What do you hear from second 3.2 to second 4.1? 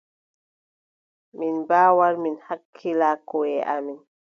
koʼe amin.